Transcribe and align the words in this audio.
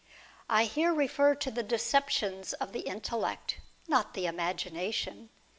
I 0.49 0.63
here 0.63 0.95
refer 0.95 1.35
to 1.35 1.51
the 1.51 1.61
deceptions 1.61 2.53
of 2.53 2.71
the 2.73 2.79
intellect, 2.79 3.57
not 3.87 4.15
the 4.15 4.25
imagination. 4.25 5.29